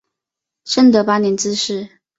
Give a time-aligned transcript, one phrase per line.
[0.63, 1.87] 正德八年致仕。